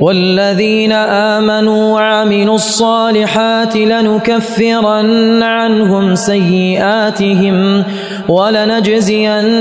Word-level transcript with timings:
والذين 0.00 0.92
آمنوا 0.92 1.92
وعملوا 1.92 2.54
الصالحات 2.54 3.76
لنكفرن 3.76 5.42
عنهم 5.42 6.14
سيئاتهم 6.14 7.84
ولنجزينهم 8.28 9.56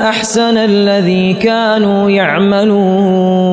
أحسن 0.00 0.56
الذي 0.58 1.34
كانوا 1.34 2.10
يعملون. 2.10 3.52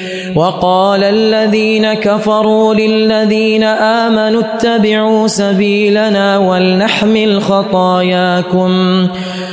وقال 0.35 1.03
الذين 1.03 1.93
كفروا 1.93 2.73
للذين 2.73 3.63
آمنوا 3.63 4.41
اتبعوا 4.41 5.27
سبيلنا 5.27 6.37
ولنحمل 6.37 7.41
خطاياكم. 7.41 8.71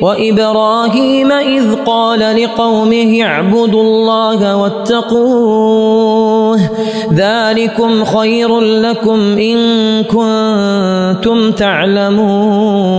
وإبراهيم 0.00 1.32
إذ 1.32 1.74
قال 1.74 2.42
لقومه 2.42 3.22
اعبدوا 3.22 3.82
الله 3.82 4.56
واتقوه 4.56 6.60
ذلكم 7.14 8.04
خير 8.04 8.60
لكم 8.60 9.38
إن 9.38 9.58
كنتم 10.04 11.52
تعلمون 11.52 12.98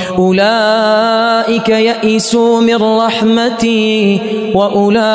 أولئك 0.17 1.69
يئسوا 1.69 2.61
من 2.61 2.83
رحمتي 2.83 4.19
وأولئك 4.55 5.05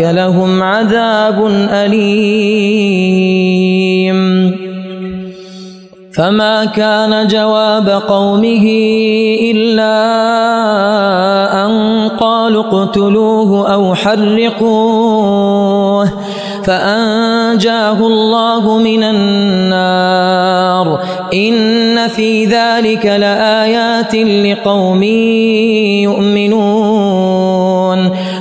لهم 0.00 0.62
عذاب 0.62 1.46
أليم. 1.70 2.56
فما 6.16 6.64
كان 6.64 7.26
جواب 7.26 7.88
قومه 7.88 8.66
إلا 9.52 9.96
أن 11.66 12.08
قالوا 12.08 12.64
اقتلوه 12.64 13.72
أو 13.72 13.94
حرقوه. 13.94 15.55
فأنجاه 16.66 18.06
الله 18.06 18.78
من 18.78 19.02
النار. 19.02 21.00
إن 21.34 22.08
في 22.08 22.44
ذلك 22.44 23.06
لآيات 23.06 24.14
لقوم 24.14 25.02
يؤمنون. 26.02 27.55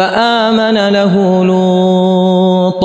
فآمن 0.00 0.88
له 0.88 1.44
لوط 1.44 2.84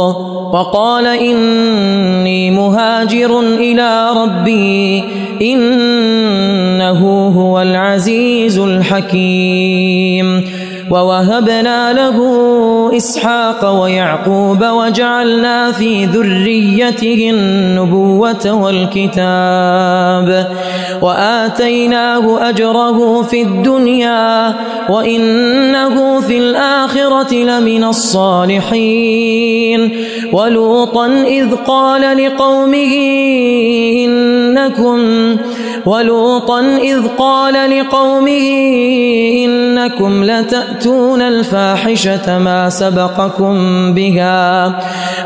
وقال 0.54 1.08
إني 1.08 2.52
مهاجر 2.52 3.40
إلى 3.40 4.10
ربي 4.18 5.04
إنه 5.42 7.28
هو 7.28 7.62
العزيز 7.62 8.60
الحكيم 8.60 10.44
ووهبنا 10.92 11.94
له 11.94 12.18
إسحاق 12.98 13.82
ويعقوب 13.82 14.64
وجعلنا 14.64 15.72
في 15.72 16.06
ذريته 16.06 17.30
النبوة 17.34 18.54
والكتاب 18.54 20.48
وآتيناه 21.02 22.50
أجره 22.50 23.22
في 23.22 23.42
الدنيا 23.42 24.54
وإنه 24.90 26.22
في 26.22 26.38
الآخرة 26.38 27.34
لمن 27.34 27.84
الصالحين 27.84 29.26
ولوطا 30.34 31.08
إذ 31.08 31.56
قال 31.56 32.26
لقومه 32.26 32.96
إنكم 34.06 35.00
ولوطا 35.86 36.62
إذ 36.62 37.08
قال 37.18 37.80
لقومه 37.80 38.50
إنكم 39.46 40.24
لتأتون 40.24 40.75
الفاحشة 41.22 42.40
ما 42.40 42.70
سبقكم 42.70 43.56
بها 43.94 44.76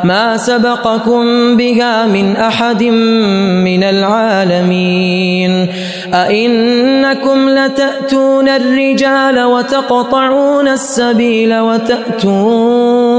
ما 0.03 0.37
سبقكم 0.37 1.57
بها 1.57 2.05
من 2.05 2.35
أحد 2.35 2.83
من 3.63 3.83
العالمين. 3.83 5.69
أئنكم 6.13 7.49
لتأتون 7.49 8.49
الرجال 8.49 9.43
وتقطعون 9.43 10.67
السبيل 10.67 11.59
وتأتون 11.59 13.18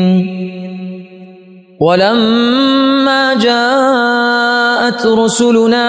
ولما 1.81 3.33
جاءت 3.33 5.05
رسلنا 5.05 5.87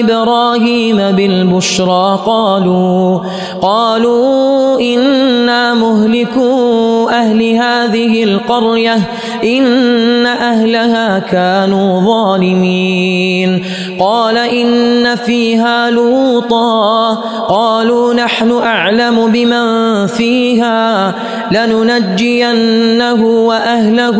إبراهيم 0.00 0.96
بالبشرى 0.96 2.18
قالوا 2.26 3.20
قالوا 3.62 4.80
إنا 4.80 5.74
مهلكو 5.74 6.91
أهل 7.10 7.42
هذه 7.42 8.24
القرية 8.24 8.98
إن 9.44 10.26
أهلها 10.26 11.18
كانوا 11.18 12.00
ظالمين. 12.00 13.64
قال 14.00 14.38
إن 14.38 15.16
فيها 15.16 15.90
لوطا. 15.90 17.14
قالوا 17.48 18.14
نحن 18.14 18.50
أعلم 18.52 19.32
بمن 19.32 20.06
فيها. 20.06 21.14
لننجينه 21.52 23.24
وأهله 23.24 24.18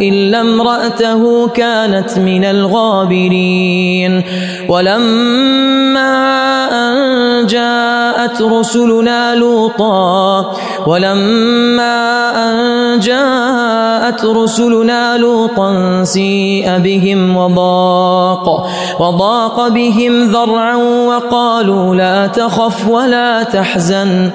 إلا 0.00 0.40
امرأته 0.40 1.48
كانت 1.48 2.18
من 2.18 2.44
الغابرين. 2.44 4.22
ولما 4.68 6.06
أن 6.72 7.46
جاءت 8.26 8.42
رسلنا 8.42 9.34
لوطا 9.34 10.52
ولما 10.86 12.30
أن 12.36 12.98
جاءت 12.98 14.24
رسلنا 14.24 15.16
لوطا 15.16 16.04
سيء 16.04 16.78
بهم 16.78 17.36
وضاق 17.36 18.68
وضاق 19.00 19.68
بهم 19.68 20.32
ذرعا 20.32 20.76
وقالوا 20.76 21.94
لا 21.94 22.26
تخف 22.26 22.88
ولا 22.88 23.42
تحزن 23.42 24.30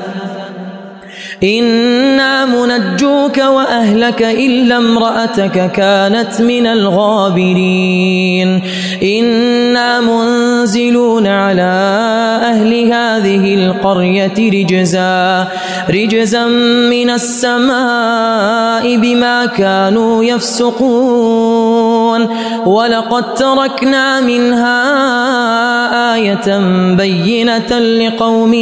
إنا 1.43 2.45
منجوك 2.45 3.38
وأهلك 3.38 4.21
إلا 4.21 4.77
امرأتك 4.77 5.71
كانت 5.71 6.41
من 6.41 6.67
الغابرين 6.67 8.62
إنا 9.03 10.01
منزلون 10.01 11.27
على 11.27 11.71
أهل 12.43 12.74
هذه 13.31 13.55
القرية 13.55 14.33
رجزا 14.38 15.47
رجزا 15.89 16.45
من 16.91 17.09
السماء 17.09 18.97
بما 18.97 19.45
كانوا 19.45 20.23
يفسقون. 20.23 22.00
ولقد 22.65 23.33
تركنا 23.33 24.21
منها 24.21 24.81
آية 26.15 26.59
بينة 26.95 27.79
لقوم 27.79 28.53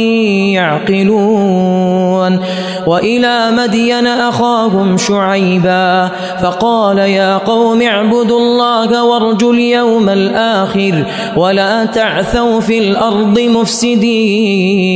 يعقلون 0.52 2.40
وإلى 2.86 3.50
مدين 3.50 4.06
أخاهم 4.06 4.96
شعيبا 4.96 6.10
فقال 6.42 6.98
يا 6.98 7.36
قوم 7.36 7.82
اعبدوا 7.82 8.38
الله 8.38 9.04
وارجوا 9.04 9.52
اليوم 9.52 10.08
الآخر 10.08 11.04
ولا 11.36 11.84
تعثوا 11.84 12.60
في 12.60 12.78
الأرض 12.78 13.40
مفسدين 13.40 14.90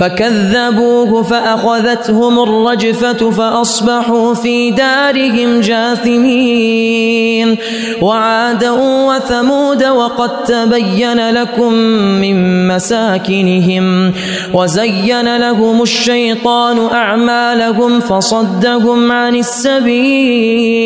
فكذبوه 0.00 1.22
فأخذتهم 1.22 2.38
الرجفة 2.38 3.30
فأصبحوا 3.30 4.34
في 4.34 4.70
دارهم 4.70 5.60
جاثمين 5.60 7.37
وعادا 8.02 8.70
وثمود 9.08 9.84
وقد 9.84 10.44
تبين 10.44 11.30
لكم 11.30 11.72
من 12.22 12.68
مساكنهم 12.68 14.12
وزين 14.54 15.36
لهم 15.36 15.82
الشيطان 15.82 16.86
أعمالهم 16.86 18.00
فصدهم 18.00 19.12
عن 19.12 19.34
السبيل 19.36 20.78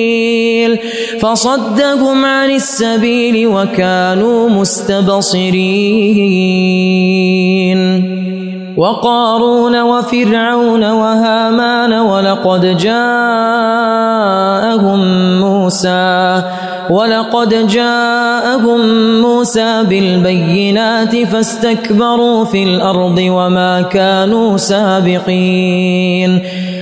فصدهم 1.20 2.24
عن 2.24 2.50
السبيل 2.50 3.46
وكانوا 3.46 4.48
مستبصرين. 4.48 5.82
وقارون 8.76 9.80
وفرعون 9.82 10.84
وهامان 10.84 11.92
ولقد 11.92 12.76
جاءهم 12.76 13.00
موسى 15.40 16.42
ولقد 16.90 17.66
جاءهم 17.66 18.80
موسى 19.20 19.82
بالبينات 19.88 21.16
فاستكبروا 21.16 22.44
في 22.44 22.62
الأرض 22.62 23.18
وما 23.18 23.82
كانوا 23.82 24.56
سابقين 24.56 26.42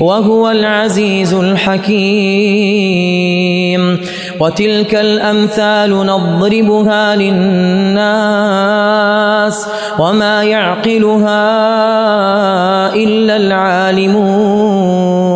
وهو 0.00 0.50
العزيز 0.50 1.34
الحكيم. 1.34 2.98
وتلك 4.40 4.94
الأمثال 4.94 5.90
نضربها 6.06 7.16
للناس 7.16 8.08
وما 9.98 10.42
يعقلها 10.42 11.44
إلا 12.94 13.36
العالمون. 13.36 15.27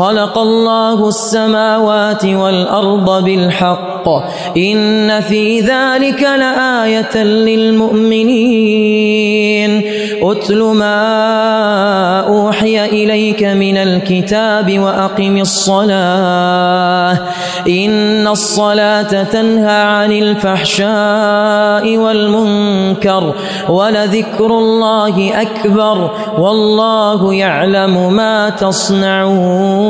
خلق 0.00 0.38
الله 0.38 1.08
السماوات 1.08 2.24
والأرض 2.24 3.24
بالحق. 3.24 4.08
إن 4.56 5.20
في 5.20 5.60
ذلك 5.60 6.22
لآية 6.22 7.22
للمؤمنين. 7.22 8.00
أتل 10.22 10.62
ما 10.62 12.20
أوحي 12.20 12.84
إليك 12.84 13.42
من 13.42 13.76
الكتاب 13.76 14.78
وأقم 14.78 15.36
الصلاة. 15.36 17.18
إن 17.68 18.28
الصلاة 18.28 19.22
تنهى 19.22 19.82
عن 19.82 20.12
الفحشاء 20.12 21.96
والمنكر 21.96 23.34
ولذكر 23.68 24.46
الله 24.46 25.42
أكبر. 25.42 26.10
والله 26.38 27.34
يعلم 27.34 28.12
ما 28.12 28.50
تصنعون. 28.50 29.89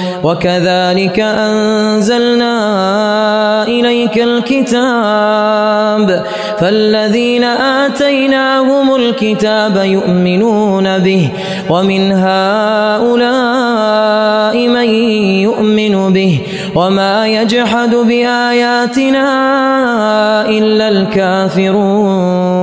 وكذلك 0.23 1.19
أنزلنا 1.19 2.53
إليك 3.79 4.17
الكتاب 4.17 6.07
فالذين 6.59 7.43
آتيناهم 7.43 8.95
الكتاب 8.95 9.81
يؤمنون 9.85 10.97
به 10.97 11.29
ومن 11.69 12.11
هؤلاء 12.11 13.31
من 14.67 14.89
يؤمن 15.47 16.13
به 16.13 16.39
وما 16.75 17.27
يجحد 17.27 17.95
بآياتنا 17.95 19.29
إلا 20.49 20.87
الكافرون 20.87 22.61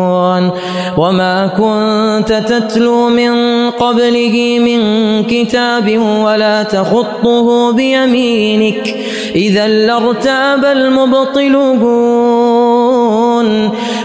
وما 0.98 1.46
كنت 1.46 2.32
تتلو 2.32 3.08
من 3.08 3.32
قبله 3.70 4.58
من 4.58 4.80
كتاب 5.24 5.98
ولا 5.98 6.62
تخطه 6.62 7.72
بيمينك 7.72 8.96
إذا 9.36 9.68
لارتاب 9.68 10.64
المبطلون. 10.64 12.28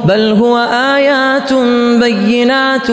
بل 0.05 0.31
هو 0.31 0.57
آيات 0.95 1.53
بينات 1.99 2.91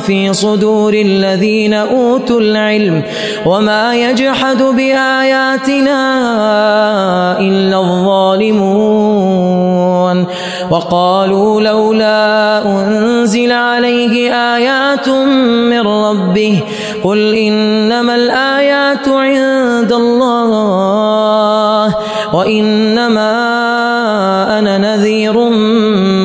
في 0.00 0.32
صدور 0.32 0.94
الذين 0.94 1.74
أوتوا 1.74 2.40
العلم. 2.40 3.02
وما 3.46 3.94
يجحد 3.94 4.62
بآياتنا 4.62 6.00
إلا 7.40 7.78
الظالمون. 7.78 8.96
وقالوا 10.70 11.60
لولا 11.60 12.62
أنزل 12.66 13.52
عليه 13.52 14.32
آيات 14.56 15.08
من 15.08 15.80
ربه 15.86 16.60
قل 17.04 17.34
إنما 17.34 18.14
الآيات 18.14 19.08
عند 19.08 19.92
الله 19.92 21.94
وإنما 22.34 23.32
أنا 24.58 24.78
نذير 24.78 25.36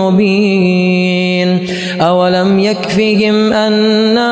مبين 0.02 1.68
أولم 2.02 2.60
يكفهم 2.60 3.54
أنا 3.54 4.32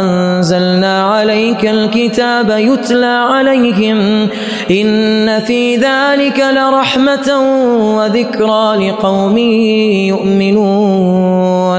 أنزلنا 0.00 0.89
عليك 1.20 1.66
الكتاب 1.66 2.50
يتلى 2.50 3.16
عليهم 3.32 4.28
إن 4.70 5.40
في 5.40 5.76
ذلك 5.76 6.38
لرحمة 6.56 7.28
وذكرى 7.96 8.88
لقوم 8.88 9.38
يؤمنون. 10.08 11.49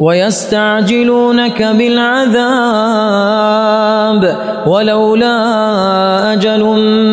ويستعجلونك 0.00 1.62
بالعذاب 1.62 2.38
ولولا 4.66 6.32
أجل 6.32 6.64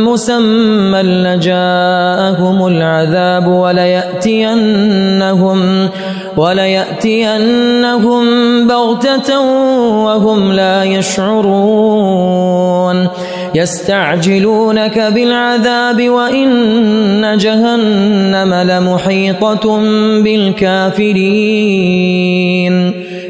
مسمى 0.06 1.02
لجاءهم 1.02 2.68
العذاب 2.68 3.48
وليأتينهم 3.48 4.80
وليأتينهم 6.38 8.24
بغتة 8.68 9.40
وهم 10.06 10.54
لا 10.54 10.84
يشعرون. 10.84 12.16
يستعجلونك 13.56 15.00
بالعذاب 15.00 16.10
وإن 16.10 17.38
جهنم 17.38 18.54
لمحيطة 18.54 19.78
بالكافرين. 20.22 21.16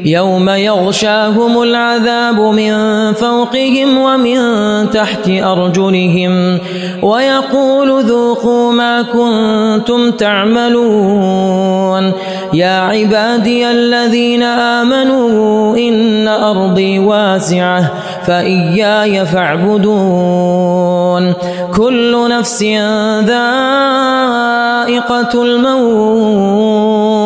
يوم 0.04 0.48
يغشاهم 0.48 1.62
العذاب 1.62 2.40
من 2.40 2.72
فوقهم 3.12 3.98
ومن 3.98 4.40
تحت 4.90 5.28
أرجلهم 5.28 6.58
ويقول 7.02 8.04
ذوقوا 8.04 8.72
ما 8.72 9.02
كنتم 9.02 10.10
تعملون 10.10 12.12
يا 12.52 12.80
عبادي 12.80 13.70
الذين 13.70 14.42
آمنوا 14.42 15.76
إن 15.76 16.28
أرضي 16.28 16.98
واسعة 16.98 17.92
فإياي 18.26 19.26
فاعبدون 19.26 21.32
كل 21.76 22.28
نفس 22.28 22.62
ذائقة 23.26 23.82
الموت 25.42 27.25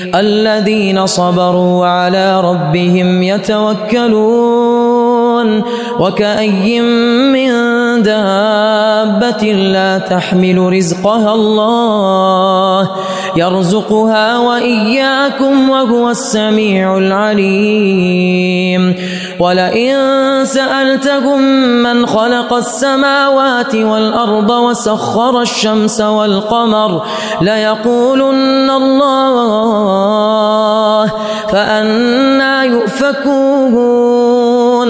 الذين 0.15 1.05
صبروا 1.05 1.79
وعلى 1.81 2.41
ربهم 2.41 3.23
يتوكلون 3.23 4.61
وكأي 5.99 6.81
من 6.81 7.51
دابة 8.03 9.53
لا 9.53 9.97
تحمل 9.97 10.57
رزقها 10.57 11.35
الله 11.35 12.89
يرزقها 13.35 14.37
وإياكم 14.37 15.69
وهو 15.69 16.09
السميع 16.09 16.97
العليم. 16.97 18.95
ولئن 19.41 19.95
سألتهم 20.45 21.41
من 21.83 22.05
خلق 22.05 22.53
السماوات 22.53 23.75
والأرض 23.75 24.49
وسخر 24.49 25.41
الشمس 25.41 26.01
والقمر 26.01 27.01
ليقولن 27.41 28.69
الله 28.69 29.81
فأنا 31.51 32.63
يؤفكون. 32.63 34.20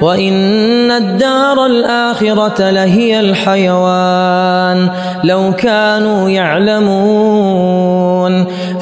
وإن 0.00 0.90
الدار 0.90 1.66
الآخرة 1.66 2.70
لهي 2.70 3.20
الحيوان 3.20 4.90
لو 5.24 5.52
كانوا 5.52 6.30
يعلمون 6.30 7.98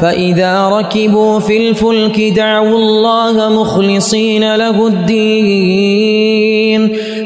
فإذا 0.01 0.69
ركبوا 0.69 1.39
في 1.39 1.69
الفلك 1.69 2.21
دعوا 2.21 2.79
الله 2.79 3.49
مخلصين 3.61 4.55
له 4.55 4.87
الدين 4.87 6.17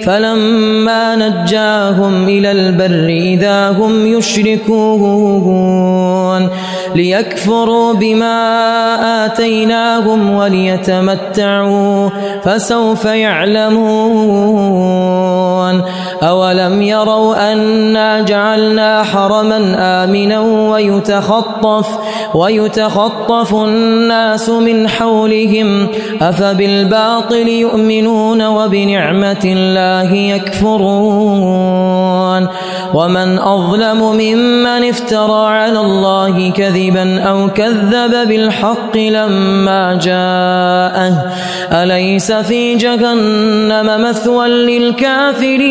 فلما 0.05 1.17
نجاهم 1.17 2.29
إلى 2.29 2.53
البر 2.53 3.09
إذا 3.09 3.71
هم 3.71 4.07
يشركون 4.19 5.61
ليكفروا 6.95 7.93
بما 7.93 9.27
آتيناهم 9.27 10.31
وليتمتعوا 10.31 12.09
فسوف 12.45 13.05
يعلمون 13.05 14.51
أولم 16.23 16.83
يروا 16.83 17.53
أنا 17.53 18.21
جعلنا 18.21 19.03
حرما 19.03 19.77
آمنا 19.79 20.41
ويتخطف 20.41 21.89
ويتخطف 22.35 23.55
الناس 23.55 24.51
من 24.51 24.89
حولهم 24.89 25.89
أفبالباطل 26.23 27.49
يؤمنون 27.49 28.47
وبنعمة 28.47 29.43
الله 29.45 30.15
يكفرون 30.15 31.80
ومن 32.94 33.38
أظلم 33.38 34.12
ممن 34.12 34.88
افترى 34.88 35.46
على 35.46 35.81
الله 35.81 36.50
كذبا 36.50 37.20
أو 37.20 37.48
كذب 37.48 38.29
بالحق 38.29 38.96
لما 38.96 39.98
جاءه. 40.03 41.33
أليس 41.83 42.33
في 42.33 42.74
جهنم 42.74 44.03
مثوى 44.09 44.48
للكافرين؟ 44.48 45.70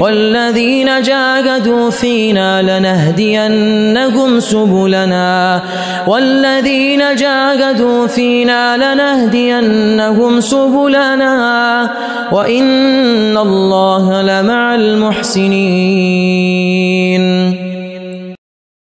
والذين 0.00 1.02
جاهدوا 1.02 1.90
فينا 1.90 2.62
لنهدينهم 2.62 4.40
سبلنا 4.40 5.62
والذين 6.06 7.14
جاهدوا 7.14 8.06
فينا 8.06 8.76
لنهدينهم 8.76 10.40
سبلنا 10.40 11.90
وإن 12.32 13.38
الله 13.38 14.22
لمع 14.22 14.74
المحسنين 14.74 16.61